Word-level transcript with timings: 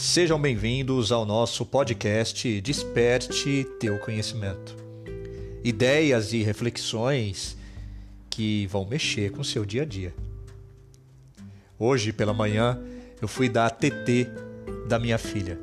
Sejam 0.00 0.40
bem-vindos 0.40 1.10
ao 1.10 1.26
nosso 1.26 1.66
podcast 1.66 2.60
Desperte 2.60 3.66
Teu 3.80 3.98
Conhecimento. 3.98 4.76
Ideias 5.64 6.32
e 6.32 6.40
reflexões 6.40 7.56
que 8.30 8.68
vão 8.68 8.86
mexer 8.86 9.32
com 9.32 9.40
o 9.40 9.44
seu 9.44 9.64
dia 9.64 9.82
a 9.82 9.84
dia. 9.84 10.14
Hoje 11.76 12.12
pela 12.12 12.32
manhã 12.32 12.80
eu 13.20 13.26
fui 13.26 13.48
dar 13.48 13.66
a 13.66 13.70
TT 13.70 14.28
da 14.86 15.00
minha 15.00 15.18
filha. 15.18 15.58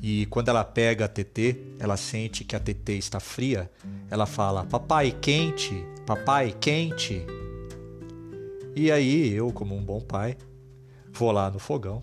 E 0.00 0.24
quando 0.30 0.48
ela 0.48 0.64
pega 0.64 1.04
a 1.04 1.08
TT, 1.08 1.58
ela 1.78 1.98
sente 1.98 2.44
que 2.44 2.56
a 2.56 2.60
TT 2.60 2.94
está 2.94 3.20
fria, 3.20 3.70
ela 4.10 4.24
fala: 4.24 4.64
"Papai, 4.64 5.14
quente, 5.20 5.84
papai, 6.06 6.56
quente". 6.58 7.26
E 8.74 8.90
aí 8.90 9.34
eu, 9.34 9.52
como 9.52 9.76
um 9.76 9.84
bom 9.84 10.00
pai, 10.00 10.34
vou 11.12 11.30
lá 11.30 11.50
no 11.50 11.58
fogão 11.58 12.02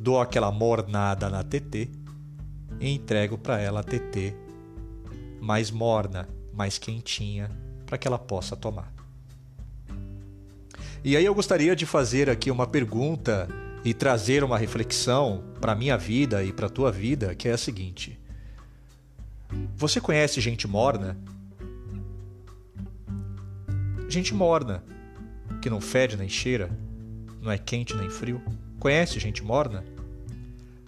dou 0.00 0.20
aquela 0.20 0.52
mornada 0.52 1.28
na 1.28 1.42
TT 1.42 1.90
e 2.80 2.88
entrego 2.88 3.36
para 3.36 3.58
ela 3.58 3.80
a 3.80 3.82
TT 3.82 4.34
mais 5.40 5.70
morna, 5.70 6.28
mais 6.52 6.78
quentinha, 6.78 7.50
para 7.84 7.98
que 7.98 8.06
ela 8.06 8.18
possa 8.18 8.56
tomar. 8.56 8.92
E 11.02 11.16
aí 11.16 11.24
eu 11.24 11.34
gostaria 11.34 11.74
de 11.74 11.84
fazer 11.84 12.30
aqui 12.30 12.50
uma 12.50 12.66
pergunta 12.66 13.48
e 13.84 13.92
trazer 13.92 14.44
uma 14.44 14.58
reflexão 14.58 15.42
para 15.60 15.74
minha 15.74 15.96
vida 15.96 16.44
e 16.44 16.52
para 16.52 16.68
tua 16.68 16.92
vida, 16.92 17.34
que 17.34 17.48
é 17.48 17.52
a 17.52 17.58
seguinte: 17.58 18.18
Você 19.76 20.00
conhece 20.00 20.40
gente 20.40 20.68
morna? 20.68 21.16
Gente 24.08 24.32
morna, 24.32 24.82
que 25.60 25.68
não 25.68 25.80
fede 25.80 26.16
nem 26.16 26.28
cheira, 26.28 26.70
não 27.40 27.50
é 27.50 27.58
quente 27.58 27.94
nem 27.96 28.08
frio. 28.08 28.40
Conhece 28.78 29.18
gente 29.18 29.42
morna? 29.42 29.84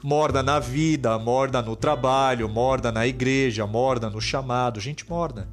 Morna 0.03 0.43
na 0.43 0.59
vida, 0.59 1.19
morna 1.19 1.61
no 1.61 1.77
trabalho, 1.77 2.48
morna 2.48 2.91
na 2.91 3.06
igreja, 3.06 3.67
morna 3.67 4.09
no 4.09 4.20
chamado, 4.20 4.81
gente 4.81 5.09
morna. 5.09 5.48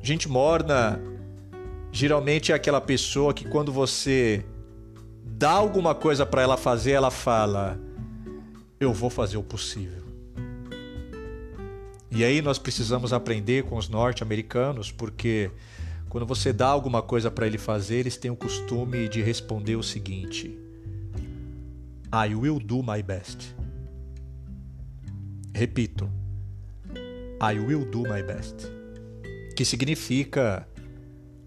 Gente 0.00 0.28
morna 0.28 1.00
geralmente 1.92 2.52
é 2.52 2.54
aquela 2.54 2.80
pessoa 2.80 3.34
que 3.34 3.48
quando 3.48 3.72
você 3.72 4.44
dá 5.24 5.50
alguma 5.50 5.94
coisa 5.94 6.26
para 6.26 6.42
ela 6.42 6.56
fazer, 6.56 6.92
ela 6.92 7.10
fala: 7.10 7.78
"Eu 8.78 8.92
vou 8.92 9.10
fazer 9.10 9.36
o 9.36 9.42
possível". 9.42 10.04
E 12.10 12.24
aí 12.24 12.40
nós 12.40 12.58
precisamos 12.58 13.12
aprender 13.12 13.64
com 13.64 13.76
os 13.76 13.88
norte-americanos, 13.88 14.92
porque 14.92 15.50
quando 16.08 16.26
você 16.26 16.52
dá 16.52 16.68
alguma 16.68 17.02
coisa 17.02 17.30
para 17.30 17.46
ele 17.46 17.58
fazer, 17.58 17.96
eles 17.96 18.16
têm 18.16 18.30
o 18.30 18.36
costume 18.36 19.08
de 19.08 19.22
responder 19.22 19.76
o 19.76 19.82
seguinte: 19.82 20.58
I 22.12 22.34
will 22.34 22.58
do 22.58 22.82
my 22.82 23.02
best. 23.02 23.54
Repito, 25.52 26.10
I 27.40 27.58
will 27.58 27.84
do 27.84 28.02
my 28.02 28.22
best. 28.22 28.70
Que 29.56 29.64
significa 29.64 30.66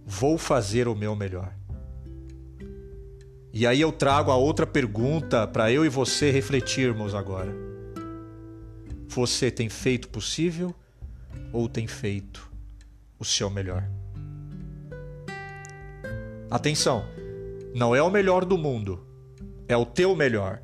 vou 0.05 0.37
fazer 0.37 0.87
o 0.87 0.95
meu 0.95 1.15
melhor. 1.15 1.53
E 3.53 3.65
aí 3.65 3.81
eu 3.81 3.91
trago 3.91 4.31
a 4.31 4.35
outra 4.35 4.65
pergunta 4.67 5.47
para 5.47 5.71
eu 5.71 5.85
e 5.85 5.89
você 5.89 6.31
refletirmos 6.31 7.15
agora. 7.15 7.53
Você 9.07 9.49
tem 9.49 9.69
feito 9.69 10.07
possível 10.09 10.73
ou 11.51 11.67
tem 11.67 11.87
feito 11.87 12.51
o 13.17 13.25
seu 13.25 13.49
melhor? 13.49 13.89
Atenção, 16.51 17.05
não 17.75 17.95
é 17.95 18.01
o 18.01 18.09
melhor 18.09 18.43
do 18.43 18.57
mundo, 18.57 19.05
é 19.67 19.77
o 19.77 19.85
teu 19.85 20.15
melhor, 20.15 20.63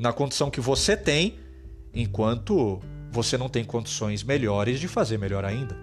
na 0.00 0.10
condição 0.10 0.50
que 0.50 0.60
você 0.60 0.96
tem, 0.96 1.38
enquanto 1.92 2.80
você 3.10 3.36
não 3.36 3.50
tem 3.50 3.62
condições 3.62 4.22
melhores 4.22 4.80
de 4.80 4.88
fazer 4.88 5.18
melhor 5.18 5.44
ainda. 5.44 5.76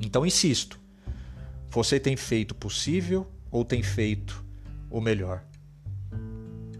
Então 0.00 0.24
insisto, 0.24 0.78
você 1.68 1.98
tem 1.98 2.16
feito 2.16 2.52
o 2.52 2.54
possível 2.54 3.26
ou 3.50 3.64
tem 3.64 3.82
feito 3.82 4.44
o 4.88 5.00
melhor? 5.00 5.42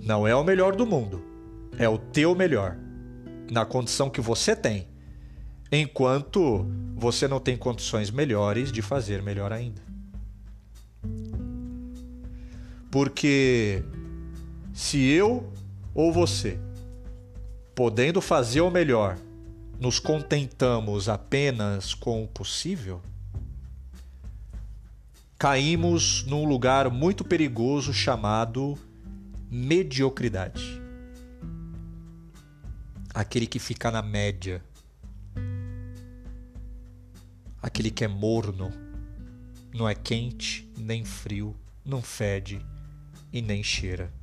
Não 0.01 0.25
é 0.25 0.37
o 0.37 0.45
melhor 0.45 0.77
do 0.77 0.87
mundo, 0.87 1.21
é 1.77 1.89
o 1.89 1.99
teu 1.99 2.33
melhor, 2.33 2.77
na 3.51 3.65
condição 3.65 4.09
que 4.09 4.21
você 4.21 4.55
tem, 4.55 4.87
enquanto 5.73 6.65
você 6.95 7.27
não 7.27 7.41
tem 7.41 7.57
condições 7.57 8.09
melhores 8.09 8.71
de 8.71 8.83
fazer 8.83 9.21
melhor 9.21 9.53
ainda. 9.53 9.94
Porque 12.95 13.83
se 14.73 15.03
eu 15.03 15.53
ou 15.93 16.13
você, 16.13 16.61
podendo 17.75 18.21
fazer 18.21 18.61
o 18.61 18.71
melhor, 18.71 19.19
nos 19.81 19.99
contentamos 19.99 21.09
apenas 21.09 21.93
com 21.93 22.23
o 22.23 22.29
possível, 22.29 23.03
caímos 25.37 26.23
num 26.27 26.45
lugar 26.45 26.89
muito 26.89 27.25
perigoso 27.25 27.93
chamado 27.93 28.79
mediocridade. 29.51 30.81
Aquele 33.13 33.49
que 33.49 33.59
fica 33.59 33.91
na 33.91 34.03
média. 34.03 34.63
Aquele 37.61 37.91
que 37.91 38.05
é 38.05 38.09
morno, 38.09 38.71
não 39.75 39.89
é 39.89 39.97
quente 39.97 40.71
nem 40.79 41.05
frio, 41.05 41.57
não 41.85 42.01
fede 42.01 42.65
e 43.35 43.43
nem 43.43 43.65
cheira. 43.65 44.15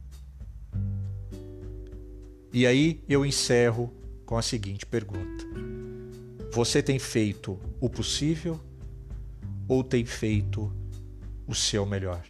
E 2.53 2.65
aí 2.65 3.03
eu 3.09 3.25
encerro 3.25 3.93
com 4.25 4.37
a 4.37 4.41
seguinte 4.41 4.85
pergunta: 4.85 5.45
Você 6.53 6.81
tem 6.81 6.97
feito 6.97 7.59
o 7.81 7.89
possível 7.89 8.57
ou 9.67 9.83
tem 9.83 10.05
feito 10.05 10.73
o 11.45 11.53
seu 11.53 11.85
melhor? 11.85 12.23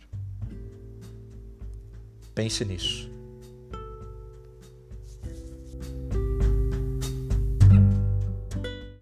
Pense 2.34 2.66
nisso. 2.66 3.12